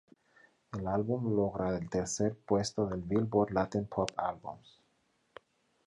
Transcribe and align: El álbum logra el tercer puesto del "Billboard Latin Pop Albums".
El 0.77 0.87
álbum 0.87 1.31
logra 1.35 1.69
el 1.77 1.87
tercer 1.87 2.35
puesto 2.47 2.87
del 2.87 3.01
"Billboard 3.01 3.51
Latin 3.53 3.85
Pop 3.85 4.09
Albums". 4.17 4.81